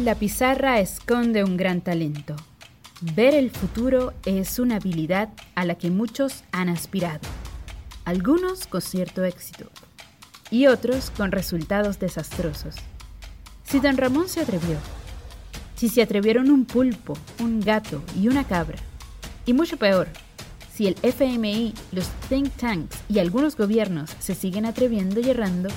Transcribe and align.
La 0.00 0.14
pizarra 0.14 0.80
esconde 0.80 1.44
un 1.44 1.58
gran 1.58 1.82
talento. 1.82 2.34
Ver 3.14 3.34
el 3.34 3.50
futuro 3.50 4.14
es 4.24 4.58
una 4.58 4.76
habilidad 4.76 5.28
a 5.54 5.66
la 5.66 5.74
que 5.74 5.90
muchos 5.90 6.44
han 6.50 6.70
aspirado, 6.70 7.20
algunos 8.06 8.66
con 8.66 8.80
cierto 8.80 9.22
éxito 9.22 9.70
y 10.50 10.66
otros 10.66 11.10
con 11.10 11.30
resultados 11.30 11.98
desastrosos. 11.98 12.74
Si 13.64 13.80
don 13.80 13.98
Ramón 13.98 14.30
se 14.30 14.40
atrevió, 14.40 14.78
si 15.76 15.90
se 15.90 16.00
atrevieron 16.00 16.50
un 16.50 16.64
pulpo, 16.64 17.18
un 17.38 17.60
gato 17.60 18.02
y 18.18 18.28
una 18.28 18.44
cabra, 18.44 18.78
y 19.44 19.52
mucho 19.52 19.76
peor, 19.76 20.08
si 20.74 20.86
el 20.86 20.96
FMI, 21.02 21.74
los 21.92 22.08
think 22.30 22.50
tanks 22.56 22.96
y 23.10 23.18
algunos 23.18 23.58
gobiernos 23.58 24.08
se 24.20 24.34
siguen 24.34 24.64
atreviendo 24.64 25.20
y 25.20 25.28
errando, 25.28 25.68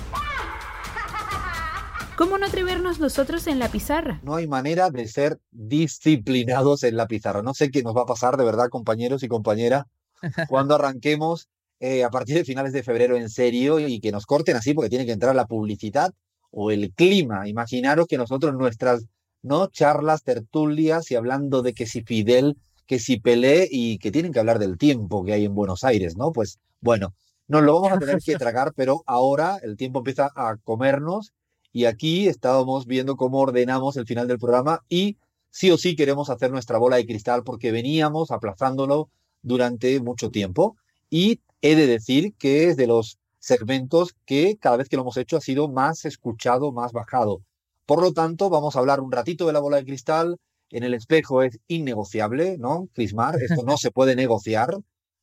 ¿Cómo 2.16 2.38
no 2.38 2.46
atrevernos 2.46 3.00
nosotros 3.02 3.46
en 3.48 3.60
la 3.60 3.68
pizarra? 3.68 4.22
No 4.24 4.36
hay 4.36 4.48
manera 4.48 4.90
de 4.90 5.05
ser 5.05 5.38
disciplinados 5.52 6.84
en 6.84 6.96
la 6.96 7.08
pizarra. 7.08 7.41
No 7.41 7.54
sé 7.54 7.72
qué 7.72 7.84
nos 7.84 7.94
va 7.94 8.04
a 8.04 8.05
pasar 8.05 8.38
de 8.38 8.46
verdad, 8.46 8.70
compañeros 8.70 9.22
y 9.24 9.27
compañeras, 9.27 9.84
cuando 10.49 10.76
arranquemos 10.76 11.49
eh, 11.82 12.05
a 12.05 12.10
partir 12.10 12.38
de 12.38 12.46
finales 12.46 12.72
de 12.72 12.84
febrero 12.84 13.18
en 13.18 13.30
serio 13.30 13.80
y 13.80 13.99
que 13.99 14.13
nos 14.13 14.26
corten 14.26 14.55
así 14.55 14.74
porque 14.74 14.90
tiene 14.90 15.05
que 15.05 15.12
entrar 15.12 15.35
la 15.35 15.46
publicidad 15.46 16.13
o 16.52 16.72
el 16.72 16.94
clima. 16.94 17.49
Imaginaros 17.49 18.07
que 18.07 18.18
nosotros 18.18 18.55
nuestras 18.55 19.05
no 19.41 19.68
charlas, 19.68 20.24
tertulias 20.24 21.12
y 21.12 21.16
hablando 21.16 21.63
de 21.63 21.74
que 21.74 21.85
si 21.85 22.02
Fidel, 22.02 22.55
que 22.88 22.98
si 22.98 23.20
Pelé 23.20 23.68
y 23.70 23.98
que 23.98 24.12
tienen 24.12 24.32
que 24.32 24.40
hablar 24.40 24.60
del 24.60 24.77
tiempo 24.77 25.26
que 25.26 25.34
hay 25.34 25.44
en 25.44 25.54
Buenos 25.54 25.84
Aires, 25.84 26.16
¿no? 26.16 26.32
Pues 26.32 26.60
bueno, 26.79 27.13
nos 27.50 27.62
lo 27.62 27.74
vamos 27.74 27.91
a 27.91 28.00
tener 28.00 28.20
que 28.24 28.35
tragar, 28.38 28.72
pero 28.74 29.04
ahora 29.05 29.57
el 29.62 29.76
tiempo 29.76 30.00
empieza 30.00 30.29
a 30.34 30.55
comernos 30.63 31.34
y 31.76 31.84
aquí 31.84 32.29
estábamos 32.29 32.85
viendo 32.85 33.18
cómo 33.18 33.40
ordenamos 33.40 33.98
el 33.98 34.05
final 34.05 34.29
del 34.29 34.40
programa 34.40 34.85
y 34.87 35.18
sí 35.49 35.71
o 35.71 35.77
sí 35.77 35.98
queremos 35.98 36.29
hacer 36.29 36.49
nuestra 36.49 36.77
bola 36.77 36.95
de 36.95 37.05
cristal 37.05 37.43
porque 37.43 37.73
veníamos 37.73 38.32
aplazándolo 38.32 39.09
durante 39.41 39.99
mucho 39.99 40.32
tiempo 40.32 40.77
y 41.09 41.41
he 41.62 41.76
de 41.76 41.85
decir 41.85 42.34
que 42.37 42.70
es 42.70 42.77
de 42.77 42.87
los 42.87 43.20
segmentos 43.40 44.15
que 44.23 44.55
cada 44.57 44.77
vez 44.77 44.87
que 44.87 44.95
lo 44.95 45.01
hemos 45.01 45.17
hecho 45.17 45.35
ha 45.35 45.41
sido 45.41 45.67
más 45.67 46.05
escuchado, 46.05 46.71
más 46.71 46.93
bajado. 46.93 47.41
Por 47.85 48.01
lo 48.01 48.13
tanto, 48.13 48.49
vamos 48.49 48.77
a 48.77 48.79
hablar 48.79 49.01
un 49.01 49.12
ratito 49.12 49.45
de 49.45 49.51
la 49.51 49.60
bola 49.60 49.76
de 49.76 49.84
cristal. 49.84 50.37
En 50.70 50.84
el 50.84 50.93
espejo 50.93 51.43
es 51.43 51.60
innegociable, 51.67 52.57
¿no, 52.57 52.87
Crismar? 52.93 53.35
Esto 53.35 53.63
no 53.63 53.76
se 53.77 53.91
puede 53.91 54.15
negociar. 54.15 54.77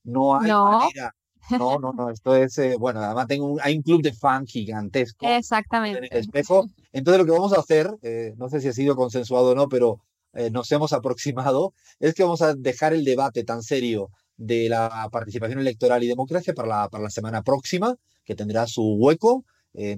No 0.05 0.37
hay 0.37 0.53
manera 0.53 1.15
no, 1.51 1.79
no, 1.79 1.93
no, 1.93 2.11
esto 2.11 2.37
es, 2.37 2.57
eh, 2.59 2.77
bueno, 2.79 3.01
además 3.01 3.27
tengo 3.27 3.57
hay 3.63 3.77
un 3.77 3.83
club 3.83 4.03
de 4.03 4.13
fan 4.13 4.47
gigantesco. 4.47 5.27
Exactamente. 5.27 5.99
En 5.99 6.05
el 6.05 6.19
espejo. 6.19 6.67
Entonces 6.93 7.19
lo 7.19 7.27
que 7.27 7.33
vamos 7.33 7.53
a 7.53 7.61
hacer, 7.61 7.91
eh, 8.03 8.35
no 8.37 8.49
sé 8.49 8.61
si 8.61 8.69
ha 8.69 8.73
sido 8.73 8.97
consensuado 8.97 9.51
o 9.51 9.55
no, 9.55 9.69
pero 9.69 10.01
eh, 10.35 10.51
nos 10.51 10.71
hemos 10.73 10.93
aproximado, 10.93 11.75
es 12.01 12.15
que 12.15 12.23
vamos 12.23 12.43
a 12.43 12.55
dejar 12.55 12.93
el 12.95 13.05
debate 13.05 13.45
tan 13.45 13.63
serio 13.63 14.11
de 14.37 14.69
la 14.69 15.09
participación 15.11 15.59
electoral 15.59 16.03
y 16.03 16.09
democracia 16.09 16.55
para 16.55 16.69
la, 16.69 16.89
para 16.89 17.05
la 17.05 17.11
semana 17.11 17.43
próxima, 17.43 17.97
que 18.25 18.35
tendrá 18.35 18.67
su 18.67 18.97
hueco. 18.99 19.45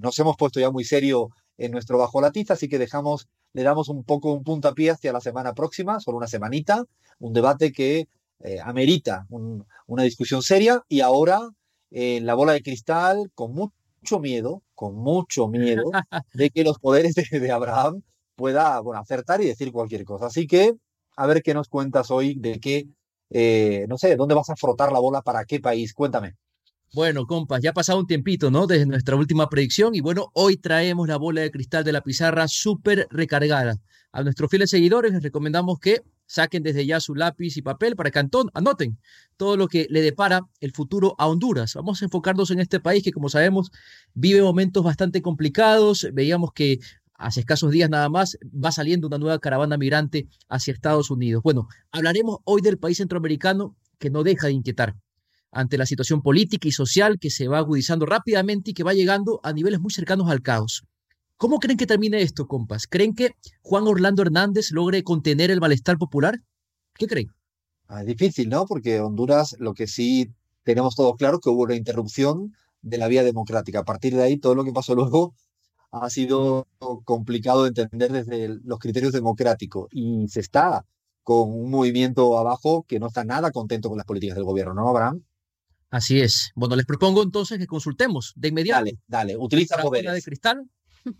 nos 0.00 0.18
hemos 0.18 0.36
puesto 0.36 0.60
ya 0.60 0.70
muy 0.70 0.84
serio 0.84 1.30
en 1.56 1.70
nuestro 1.70 1.98
bajo 1.98 2.20
la 2.20 2.32
tiza, 2.32 2.54
así 2.54 2.68
que 2.68 2.78
dejamos, 2.78 3.28
le 3.52 3.62
damos 3.62 3.88
un 3.88 4.04
poco 4.04 4.32
un 4.32 4.42
puntapié 4.42 4.90
hacia 4.90 5.12
la 5.12 5.20
semana 5.20 5.54
próxima, 5.54 6.00
solo 6.00 6.18
una 6.18 6.26
semanita, 6.26 6.84
un 7.20 7.32
debate 7.32 7.72
que 7.72 8.08
eh, 8.40 8.58
amerita 8.62 9.26
una 9.86 10.02
discusión 10.02 10.42
seria 10.42 10.82
y 10.88 11.00
ahora 11.00 11.40
en 11.90 12.22
eh, 12.22 12.26
la 12.26 12.34
bola 12.34 12.52
de 12.52 12.62
cristal 12.62 13.30
con 13.34 13.52
mucho 13.52 14.18
miedo, 14.20 14.62
con 14.74 14.96
mucho 14.96 15.48
miedo 15.48 15.84
de 16.34 16.50
que 16.50 16.64
los 16.64 16.78
poderes 16.78 17.14
de, 17.14 17.50
Abraham 17.50 18.02
pueda 18.34 18.80
bueno, 18.80 19.00
acertar 19.00 19.40
y 19.40 19.46
decir 19.46 19.70
cualquier 19.70 20.04
cosa. 20.04 20.26
Así 20.26 20.46
que 20.46 20.74
a 21.16 21.26
ver 21.26 21.42
qué 21.42 21.54
nos 21.54 21.68
cuentas 21.68 22.10
hoy 22.10 22.34
de 22.34 22.58
qué, 22.58 22.88
eh, 23.30 23.86
no 23.88 23.96
sé, 23.96 24.16
dónde 24.16 24.34
vas 24.34 24.50
a 24.50 24.56
frotar 24.56 24.92
la 24.92 24.98
bola 24.98 25.22
para 25.22 25.44
qué 25.44 25.60
país. 25.60 25.94
Cuéntame. 25.94 26.34
Bueno, 26.92 27.26
compas, 27.26 27.60
ya 27.62 27.70
ha 27.70 27.74
pasado 27.74 27.98
un 27.98 28.06
tiempito, 28.06 28.50
¿no? 28.50 28.66
Desde 28.66 28.86
nuestra 28.86 29.16
última 29.16 29.48
predicción 29.48 29.94
y 29.94 30.00
bueno, 30.00 30.30
hoy 30.32 30.56
traemos 30.56 31.08
la 31.08 31.16
bola 31.16 31.40
de 31.40 31.50
cristal 31.50 31.82
de 31.84 31.92
la 31.92 32.02
pizarra 32.02 32.46
súper 32.48 33.06
recargada. 33.10 33.76
A 34.12 34.22
nuestros 34.22 34.50
fieles 34.50 34.70
seguidores 34.70 35.12
les 35.12 35.22
recomendamos 35.22 35.80
que 35.80 36.02
Saquen 36.26 36.62
desde 36.62 36.86
ya 36.86 37.00
su 37.00 37.14
lápiz 37.14 37.56
y 37.56 37.62
papel 37.62 37.96
para 37.96 38.10
que 38.10 38.18
anoten 38.54 38.98
todo 39.36 39.56
lo 39.56 39.68
que 39.68 39.86
le 39.90 40.00
depara 40.00 40.42
el 40.60 40.72
futuro 40.72 41.14
a 41.18 41.26
Honduras. 41.26 41.74
Vamos 41.74 42.00
a 42.00 42.06
enfocarnos 42.06 42.50
en 42.50 42.60
este 42.60 42.80
país 42.80 43.02
que, 43.02 43.12
como 43.12 43.28
sabemos, 43.28 43.70
vive 44.14 44.42
momentos 44.42 44.82
bastante 44.82 45.22
complicados. 45.22 46.08
Veíamos 46.12 46.52
que 46.52 46.78
hace 47.14 47.40
escasos 47.40 47.70
días 47.70 47.90
nada 47.90 48.08
más 48.08 48.38
va 48.42 48.72
saliendo 48.72 49.06
una 49.06 49.18
nueva 49.18 49.38
caravana 49.38 49.76
migrante 49.76 50.28
hacia 50.48 50.72
Estados 50.72 51.10
Unidos. 51.10 51.42
Bueno, 51.42 51.68
hablaremos 51.90 52.38
hoy 52.44 52.62
del 52.62 52.78
país 52.78 52.98
centroamericano 52.98 53.76
que 53.98 54.10
no 54.10 54.22
deja 54.22 54.48
de 54.48 54.54
inquietar 54.54 54.96
ante 55.50 55.78
la 55.78 55.86
situación 55.86 56.20
política 56.20 56.68
y 56.68 56.72
social 56.72 57.18
que 57.18 57.30
se 57.30 57.48
va 57.48 57.58
agudizando 57.58 58.06
rápidamente 58.06 58.72
y 58.72 58.74
que 58.74 58.82
va 58.82 58.92
llegando 58.92 59.40
a 59.42 59.52
niveles 59.52 59.80
muy 59.80 59.92
cercanos 59.92 60.28
al 60.28 60.42
caos. 60.42 60.84
¿Cómo 61.44 61.58
creen 61.58 61.76
que 61.76 61.86
termine 61.86 62.22
esto, 62.22 62.48
compas? 62.48 62.86
¿Creen 62.86 63.14
que 63.14 63.32
Juan 63.60 63.86
Orlando 63.86 64.22
Hernández 64.22 64.70
logre 64.70 65.02
contener 65.02 65.50
el 65.50 65.60
malestar 65.60 65.98
popular? 65.98 66.40
¿Qué 66.94 67.06
creen? 67.06 67.28
Ah, 67.86 68.00
es 68.00 68.06
difícil, 68.06 68.48
¿no? 68.48 68.64
Porque 68.64 68.98
Honduras, 68.98 69.54
lo 69.58 69.74
que 69.74 69.86
sí 69.86 70.32
tenemos 70.62 70.96
todo 70.96 71.16
claro, 71.16 71.40
que 71.40 71.50
hubo 71.50 71.64
una 71.64 71.74
interrupción 71.74 72.54
de 72.80 72.96
la 72.96 73.08
vía 73.08 73.22
democrática. 73.22 73.80
A 73.80 73.84
partir 73.84 74.16
de 74.16 74.22
ahí, 74.22 74.38
todo 74.38 74.54
lo 74.54 74.64
que 74.64 74.72
pasó 74.72 74.94
luego 74.94 75.34
ha 75.90 76.08
sido 76.08 76.66
complicado 77.04 77.64
de 77.64 77.68
entender 77.68 78.10
desde 78.10 78.48
los 78.64 78.78
criterios 78.78 79.12
democráticos. 79.12 79.88
Y 79.92 80.26
se 80.28 80.40
está 80.40 80.86
con 81.22 81.52
un 81.52 81.70
movimiento 81.70 82.38
abajo 82.38 82.86
que 82.88 82.98
no 82.98 83.08
está 83.08 83.22
nada 83.22 83.50
contento 83.50 83.90
con 83.90 83.98
las 83.98 84.06
políticas 84.06 84.36
del 84.36 84.46
gobierno, 84.46 84.72
¿no, 84.72 84.88
Abraham? 84.88 85.22
Así 85.90 86.22
es. 86.22 86.52
Bueno, 86.54 86.74
les 86.74 86.86
propongo 86.86 87.22
entonces 87.22 87.58
que 87.58 87.66
consultemos 87.66 88.32
de 88.34 88.48
inmediato. 88.48 88.78
Dale, 88.78 88.98
dale, 89.06 89.36
utiliza 89.36 89.76
poderes. 89.76 90.14
de 90.14 90.22
cristal 90.22 90.70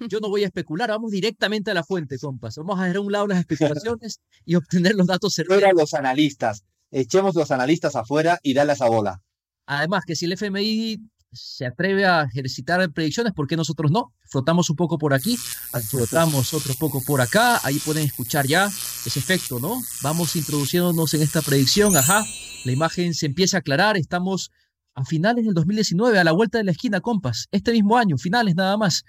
yo 0.09 0.21
no 0.21 0.29
voy 0.29 0.45
a 0.45 0.47
especular, 0.47 0.91
vamos 0.91 1.11
directamente 1.11 1.71
a 1.71 1.75
la 1.75 1.85
fuente, 1.85 2.19
compas. 2.19 2.57
Vamos 2.57 2.79
a 2.79 2.85
dejar 2.85 2.97
a 2.97 3.01
un 3.01 3.13
lado 3.13 3.27
las 3.27 3.39
especulaciones 3.39 4.21
y 4.45 4.55
obtener 4.55 4.95
los 4.95 5.07
datos 5.07 5.35
certeros. 5.35 5.63
Fuera 5.63 5.75
los 5.75 5.95
analistas. 5.95 6.65
Echemos 6.91 7.35
los 7.35 7.51
analistas 7.51 7.97
afuera 7.97 8.39
y 8.43 8.55
dale 8.55 8.73
a 8.73 8.75
esa 8.75 8.89
bola. 8.89 9.23
Además, 9.67 10.05
que 10.07 10.15
si 10.15 10.27
el 10.27 10.33
FMI 10.33 11.01
se 11.35 11.67
atreve 11.67 12.07
a 12.07 12.23
ejercitar 12.23 12.91
predicciones, 12.93 13.33
¿por 13.33 13.47
qué 13.47 13.57
nosotros 13.57 13.91
no? 13.91 14.13
Flotamos 14.31 14.71
un 14.71 14.77
poco 14.77 14.99
por 14.99 15.15
aquí, 15.15 15.37
flotamos 15.37 16.55
otro 16.55 16.75
poco 16.75 17.03
por 17.03 17.21
acá, 17.21 17.61
ahí 17.65 17.79
pueden 17.79 18.05
escuchar 18.05 18.47
ya 18.47 18.67
ese 18.67 19.19
efecto, 19.19 19.59
¿no? 19.59 19.81
Vamos 20.03 20.37
introduciéndonos 20.37 21.13
en 21.15 21.23
esta 21.23 21.43
predicción, 21.43 21.97
ajá, 21.97 22.25
la 22.65 22.73
imagen 22.73 23.15
se 23.15 23.27
empieza 23.27 23.59
a 23.59 23.61
aclarar, 23.61 23.97
estamos 23.97 24.51
a 24.95 25.05
finales 25.05 25.45
del 25.45 25.55
2019, 25.55 26.19
a 26.19 26.25
la 26.25 26.33
vuelta 26.33 26.59
de 26.59 26.65
la 26.65 26.71
esquina, 26.71 27.01
compas, 27.01 27.49
este 27.51 27.73
mismo 27.73 27.97
año, 27.97 28.17
finales 28.17 28.55
nada 28.55 28.77
más. 28.77 29.05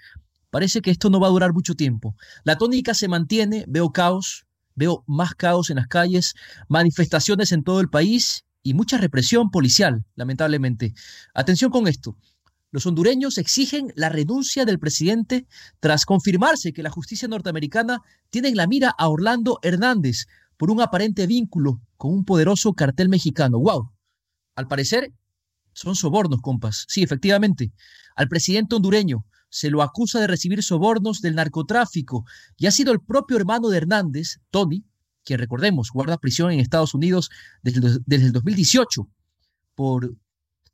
Parece 0.50 0.80
que 0.80 0.90
esto 0.90 1.10
no 1.10 1.20
va 1.20 1.26
a 1.26 1.30
durar 1.30 1.52
mucho 1.52 1.74
tiempo. 1.74 2.16
La 2.44 2.56
tónica 2.56 2.94
se 2.94 3.08
mantiene, 3.08 3.64
veo 3.68 3.90
caos, 3.90 4.46
veo 4.74 5.04
más 5.06 5.34
caos 5.34 5.70
en 5.70 5.76
las 5.76 5.88
calles, 5.88 6.34
manifestaciones 6.68 7.52
en 7.52 7.64
todo 7.64 7.80
el 7.80 7.88
país 7.88 8.44
y 8.62 8.74
mucha 8.74 8.98
represión 8.98 9.50
policial, 9.50 10.04
lamentablemente. 10.14 10.94
Atención 11.34 11.70
con 11.70 11.88
esto. 11.88 12.16
Los 12.70 12.84
hondureños 12.86 13.38
exigen 13.38 13.92
la 13.96 14.08
renuncia 14.08 14.64
del 14.64 14.78
presidente 14.78 15.46
tras 15.80 16.04
confirmarse 16.04 16.72
que 16.72 16.82
la 16.82 16.90
justicia 16.90 17.28
norteamericana 17.28 18.02
tiene 18.28 18.48
en 18.48 18.56
la 18.56 18.66
mira 18.66 18.92
a 18.98 19.08
Orlando 19.08 19.58
Hernández 19.62 20.26
por 20.56 20.70
un 20.70 20.80
aparente 20.80 21.26
vínculo 21.26 21.80
con 21.96 22.12
un 22.12 22.24
poderoso 22.24 22.74
cartel 22.74 23.08
mexicano. 23.08 23.58
¡Wow! 23.58 23.92
Al 24.56 24.68
parecer, 24.68 25.12
son 25.72 25.94
sobornos, 25.94 26.40
compas. 26.40 26.84
Sí, 26.88 27.02
efectivamente. 27.02 27.72
Al 28.14 28.28
presidente 28.28 28.74
hondureño 28.74 29.24
se 29.48 29.70
lo 29.70 29.82
acusa 29.82 30.20
de 30.20 30.26
recibir 30.26 30.62
sobornos 30.62 31.20
del 31.20 31.34
narcotráfico 31.34 32.24
y 32.56 32.66
ha 32.66 32.70
sido 32.70 32.92
el 32.92 33.00
propio 33.00 33.36
hermano 33.36 33.68
de 33.68 33.78
Hernández, 33.78 34.40
Tony, 34.50 34.84
quien 35.24 35.38
recordemos 35.38 35.90
guarda 35.92 36.18
prisión 36.18 36.52
en 36.52 36.60
Estados 36.60 36.94
Unidos 36.94 37.30
desde, 37.62 38.26
el 38.26 38.32
2018 38.32 39.08
por 39.74 40.14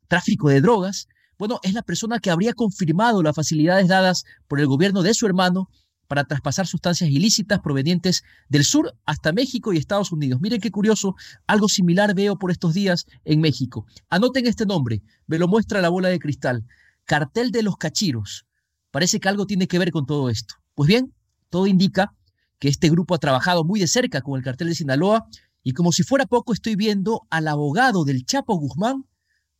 tráfico 0.07 0.49
de 0.49 0.61
drogas, 0.61 1.07
bueno, 1.37 1.59
es 1.63 1.73
la 1.73 1.81
persona 1.81 2.19
que 2.19 2.29
habría 2.29 2.53
confirmado 2.53 3.23
las 3.23 3.35
facilidades 3.35 3.87
dadas 3.87 4.23
por 4.47 4.59
el 4.59 4.67
gobierno 4.67 5.01
de 5.01 5.13
su 5.13 5.25
hermano 5.25 5.69
para 6.07 6.25
traspasar 6.25 6.67
sustancias 6.67 7.09
ilícitas 7.09 7.59
provenientes 7.59 8.23
del 8.47 8.63
sur 8.63 8.93
hasta 9.05 9.33
México 9.33 9.73
y 9.73 9.77
Estados 9.77 10.11
Unidos. 10.11 10.41
Miren 10.41 10.61
qué 10.61 10.69
curioso, 10.69 11.15
algo 11.47 11.67
similar 11.67 12.13
veo 12.13 12.37
por 12.37 12.51
estos 12.51 12.73
días 12.73 13.05
en 13.25 13.41
México. 13.41 13.87
Anoten 14.09 14.45
este 14.45 14.65
nombre, 14.65 15.01
me 15.25 15.39
lo 15.39 15.47
muestra 15.47 15.81
la 15.81 15.89
bola 15.89 16.09
de 16.09 16.19
cristal. 16.19 16.65
Cartel 17.05 17.51
de 17.51 17.63
los 17.63 17.77
Cachiros. 17.77 18.45
Parece 18.93 19.19
que 19.19 19.27
algo 19.27 19.47
tiene 19.47 19.67
que 19.67 19.79
ver 19.79 19.89
con 19.89 20.05
todo 20.05 20.29
esto. 20.29 20.53
Pues 20.75 20.87
bien, 20.87 21.15
todo 21.49 21.65
indica 21.65 22.13
que 22.59 22.67
este 22.67 22.91
grupo 22.91 23.15
ha 23.15 23.17
trabajado 23.17 23.63
muy 23.63 23.79
de 23.79 23.87
cerca 23.87 24.21
con 24.21 24.37
el 24.37 24.43
cartel 24.43 24.69
de 24.69 24.75
Sinaloa 24.75 25.25
y 25.63 25.73
como 25.73 25.91
si 25.91 26.03
fuera 26.03 26.27
poco 26.27 26.53
estoy 26.53 26.75
viendo 26.75 27.23
al 27.31 27.47
abogado 27.47 28.05
del 28.05 28.23
Chapo 28.23 28.53
Guzmán 28.55 29.07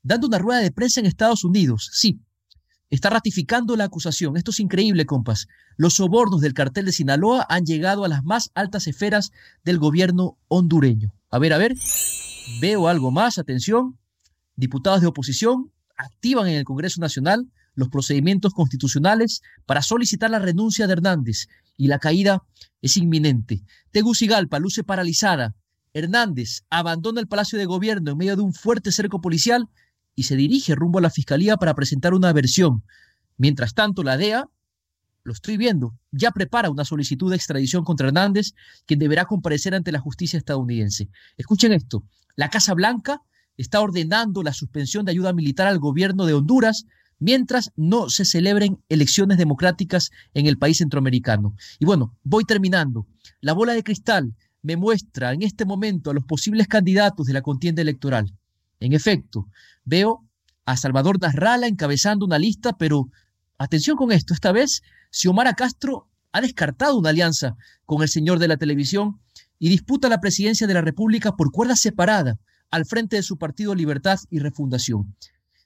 dando 0.03 0.27
una 0.27 0.37
rueda 0.37 0.59
de 0.59 0.69
prensa 0.69 0.99
en 0.99 1.07
Estados 1.07 1.43
Unidos. 1.43 1.89
Sí, 1.93 2.19
está 2.91 3.09
ratificando 3.09 3.75
la 3.75 3.85
acusación. 3.85 4.37
Esto 4.37 4.51
es 4.51 4.59
increíble, 4.59 5.07
compas. 5.07 5.47
Los 5.77 5.95
sobornos 5.95 6.41
del 6.41 6.53
cartel 6.53 6.85
de 6.85 6.91
Sinaloa 6.91 7.43
han 7.49 7.65
llegado 7.65 8.05
a 8.05 8.09
las 8.09 8.23
más 8.23 8.51
altas 8.53 8.85
esferas 8.85 9.31
del 9.63 9.79
gobierno 9.79 10.37
hondureño. 10.47 11.11
A 11.31 11.39
ver, 11.39 11.53
a 11.53 11.57
ver, 11.57 11.73
veo 12.61 12.87
algo 12.87 13.09
más, 13.09 13.39
atención. 13.39 13.97
Diputados 14.55 15.01
de 15.01 15.07
oposición 15.07 15.71
activan 15.97 16.47
en 16.49 16.53
el 16.53 16.65
Congreso 16.65 17.01
Nacional 17.01 17.47
los 17.75 17.89
procedimientos 17.89 18.53
constitucionales 18.53 19.41
para 19.65 19.81
solicitar 19.81 20.29
la 20.29 20.39
renuncia 20.39 20.87
de 20.87 20.93
Hernández 20.93 21.47
y 21.77 21.87
la 21.87 21.99
caída 21.99 22.43
es 22.81 22.97
inminente. 22.97 23.63
Tegucigalpa 23.91 24.59
luce 24.59 24.83
paralizada. 24.83 25.55
Hernández 25.93 26.63
abandona 26.69 27.21
el 27.21 27.27
Palacio 27.27 27.57
de 27.57 27.65
Gobierno 27.65 28.11
en 28.11 28.17
medio 28.17 28.35
de 28.35 28.41
un 28.41 28.53
fuerte 28.53 28.91
cerco 28.91 29.21
policial 29.21 29.69
y 30.15 30.23
se 30.23 30.35
dirige 30.35 30.75
rumbo 30.75 30.99
a 30.99 31.01
la 31.01 31.09
fiscalía 31.09 31.57
para 31.57 31.73
presentar 31.73 32.13
una 32.13 32.33
versión. 32.33 32.83
Mientras 33.37 33.73
tanto, 33.73 34.03
la 34.03 34.17
DEA, 34.17 34.47
lo 35.23 35.33
estoy 35.33 35.57
viendo, 35.57 35.95
ya 36.11 36.31
prepara 36.31 36.69
una 36.69 36.85
solicitud 36.85 37.29
de 37.29 37.37
extradición 37.37 37.83
contra 37.83 38.07
Hernández, 38.07 38.53
quien 38.85 38.99
deberá 38.99 39.25
comparecer 39.25 39.73
ante 39.73 39.91
la 39.91 39.99
justicia 39.99 40.37
estadounidense. 40.37 41.09
Escuchen 41.37 41.71
esto, 41.73 42.03
la 42.35 42.49
Casa 42.49 42.73
Blanca 42.73 43.21
está 43.57 43.81
ordenando 43.81 44.43
la 44.43 44.53
suspensión 44.53 45.05
de 45.05 45.11
ayuda 45.11 45.33
militar 45.33 45.67
al 45.67 45.79
gobierno 45.79 46.25
de 46.25 46.33
Honduras 46.33 46.85
mientras 47.23 47.71
no 47.77 48.09
se 48.09 48.25
celebren 48.25 48.83
elecciones 48.89 49.37
democráticas 49.37 50.11
en 50.33 50.45
el 50.45 50.57
país 50.57 50.79
centroamericano. 50.79 51.55
Y 51.79 51.85
bueno, 51.85 52.17
voy 52.23 52.43
terminando. 52.43 53.07
La 53.39 53.53
bola 53.53 53.73
de 53.73 53.81
cristal 53.81 54.35
me 54.61 54.75
muestra 54.75 55.31
en 55.31 55.41
este 55.41 55.63
momento 55.63 56.11
a 56.11 56.13
los 56.13 56.25
posibles 56.25 56.67
candidatos 56.67 57.25
de 57.25 57.31
la 57.31 57.41
contienda 57.41 57.81
electoral. 57.81 58.33
En 58.81 58.91
efecto, 58.91 59.47
veo 59.85 60.27
a 60.65 60.75
Salvador 60.75 61.17
Nasralla 61.21 61.67
encabezando 61.67 62.25
una 62.25 62.37
lista, 62.37 62.77
pero 62.77 63.09
atención 63.57 63.95
con 63.95 64.11
esto, 64.11 64.33
esta 64.33 64.51
vez 64.51 64.81
Xiomara 65.09 65.53
Castro 65.53 66.09
ha 66.33 66.41
descartado 66.41 66.97
una 66.97 67.11
alianza 67.11 67.55
con 67.85 68.01
el 68.01 68.09
señor 68.09 68.39
de 68.39 68.49
la 68.49 68.57
televisión 68.57 69.21
y 69.59 69.69
disputa 69.69 70.09
la 70.09 70.19
presidencia 70.19 70.67
de 70.67 70.73
la 70.73 70.81
República 70.81 71.37
por 71.37 71.53
cuerda 71.53 71.77
separada 71.77 72.37
al 72.69 72.85
frente 72.85 73.15
de 73.15 73.23
su 73.23 73.37
partido 73.37 73.75
Libertad 73.75 74.19
y 74.29 74.39
Refundación. 74.39 75.15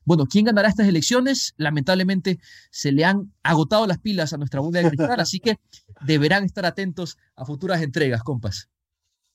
Bueno, 0.08 0.26
¿quién 0.26 0.46
ganará 0.46 0.70
estas 0.70 0.88
elecciones? 0.88 1.54
Lamentablemente 1.58 2.40
se 2.72 2.94
le 2.94 3.04
han 3.04 3.34
agotado 3.44 3.86
las 3.88 3.98
pilas 3.98 4.32
a 4.32 4.38
nuestra 4.38 4.62
bola 4.62 4.80
de 4.80 4.88
cristal, 4.88 5.20
así 5.20 5.42
que 5.42 5.60
deberán 6.00 6.46
estar 6.46 6.66
atentos 6.66 7.18
a 7.36 7.44
futuras 7.44 7.82
entregas, 7.82 8.24
compas. 8.24 8.70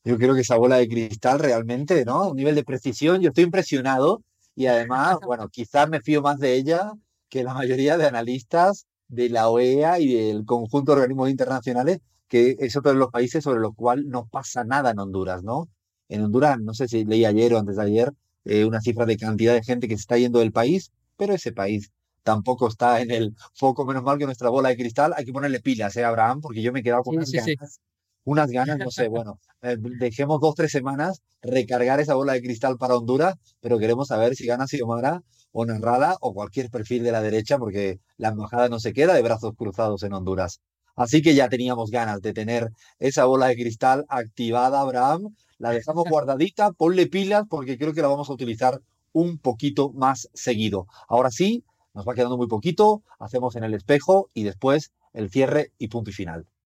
Yo 0.03 0.17
creo 0.17 0.35
que 0.35 0.41
esa 0.41 0.57
bola 0.57 0.77
de 0.77 0.89
cristal 0.89 1.41
realmente, 1.41 2.07
¿no? 2.07 2.31
Un 2.31 2.37
nivel 2.39 2.55
de 2.55 2.65
precisión, 2.65 3.21
yo 3.21 3.29
estoy 3.29 3.45
impresionado 3.45 4.23
y 4.57 4.65
además, 4.65 5.19
bueno, 5.27 5.51
quizás 5.51 5.91
me 5.91 6.01
fío 6.01 6.23
más 6.23 6.39
de 6.39 6.55
ella 6.55 6.91
que 7.29 7.45
la 7.45 7.53
mayoría 7.53 7.99
de 7.99 8.07
analistas 8.07 8.87
de 9.09 9.29
la 9.29 9.51
OEA 9.51 9.99
y 9.99 10.15
del 10.15 10.47
conjunto 10.47 10.93
de 10.93 11.03
organismos 11.03 11.29
internacionales, 11.29 11.99
que 12.29 12.57
es 12.59 12.75
otro 12.79 12.93
de 12.93 12.99
los 12.99 13.11
países 13.11 13.45
sobre 13.45 13.61
los 13.61 13.75
cuales 13.75 14.07
no 14.07 14.25
pasa 14.25 14.65
nada 14.65 14.93
en 14.93 15.01
Honduras, 15.01 15.43
¿no? 15.43 15.69
En 16.09 16.25
Honduras, 16.25 16.59
no 16.59 16.73
sé 16.73 16.89
si 16.89 17.05
leí 17.05 17.27
ayer 17.27 17.53
o 17.53 17.59
antes 17.59 17.77
de 17.77 17.83
ayer, 17.83 18.15
eh, 18.45 18.65
una 18.65 18.81
cifra 18.81 19.07
de 19.07 19.17
cantidad 19.17 19.55
de 19.55 19.63
gente 19.63 19.89
que 19.89 19.97
se 19.97 20.03
está 20.03 20.19
yendo 20.19 20.39
del 20.39 20.53
país, 20.53 20.93
pero 21.17 21.35
ese 21.35 21.53
país 21.53 21.91
tampoco 22.23 22.69
está 22.69 23.01
en 23.01 23.11
el 23.11 23.35
foco, 23.55 23.85
menos 23.85 24.03
mal 24.03 24.19
que 24.19 24.27
nuestra 24.27 24.49
bola 24.49 24.69
de 24.69 24.77
cristal, 24.77 25.13
hay 25.17 25.25
que 25.25 25.33
ponerle 25.33 25.61
pilas, 25.61 25.97
¿eh, 25.97 26.05
Abraham? 26.05 26.41
Porque 26.41 26.63
yo 26.63 26.73
me 26.73 26.81
he 26.81 26.83
quedado 26.83 27.03
con 27.03 27.17
unas 27.17 27.31
ganas 27.31 27.81
unas 28.25 28.51
ganas, 28.51 28.79
no 28.79 28.91
sé, 28.91 29.09
bueno, 29.09 29.41
eh, 29.63 29.77
dejemos 29.79 30.41
dos, 30.41 30.55
tres 30.55 30.71
semanas 30.71 31.23
recargar 31.41 32.01
esa 32.01 32.15
bola 32.15 32.35
de 32.35 32.43
cristal 32.43 32.77
para 32.79 32.97
Honduras, 32.97 33.35
pero 33.61 33.79
queremos 33.79 34.09
saber 34.09 34.37
si 34.37 34.47
gana 34.47 34.67
Xiomara 34.67 35.23
o 35.51 35.67
Narrala 35.67 36.17
o 36.21 36.33
cualquier 36.33 36.71
perfil 36.71 37.03
de 37.03 37.13
la 37.13 37.21
derecha, 37.21 37.59
porque 37.59 37.99
la 38.17 38.29
embajada 38.29 38.69
no 38.69 38.79
se 38.79 38.93
queda 38.93 39.15
de 39.15 39.23
brazos 39.23 39.53
cruzados 39.57 40.03
en 40.05 40.13
Honduras. 40.13 40.61
Así 40.95 41.23
que 41.23 41.35
ya 41.35 41.49
teníamos 41.49 41.91
ganas 41.91 42.21
de 42.21 42.33
tener 42.33 42.71
esa 42.99 43.25
bola 43.25 43.47
de 43.47 43.57
cristal 43.57 44.05
activada, 44.09 44.81
Abraham. 44.81 45.35
La 45.63 45.71
dejamos 45.71 46.07
guardadita, 46.11 46.73
ponle 46.73 47.07
pilas, 47.07 47.45
porque 47.49 47.79
creo 47.79 47.95
que 47.95 48.03
la 48.03 48.09
vamos 48.09 48.29
a 48.29 48.33
utilizar 48.33 48.83
un 49.13 49.39
poquito 49.39 49.93
más 49.93 50.29
seguido. 50.35 50.89
Ahora 51.07 51.31
sí, 51.31 51.63
nos 51.95 52.05
va 52.05 52.15
quedando 52.15 52.37
muy 52.37 52.49
poquito, 52.49 53.05
hacemos 53.21 53.55
en 53.55 53.63
el 53.63 53.75
espejo 53.75 54.29
y 54.35 54.43
después 54.43 54.91
el 55.13 55.31
cierre 55.31 55.71
y 55.79 55.87
punto 55.87 56.11
y 56.11 56.15
final. 56.15 56.49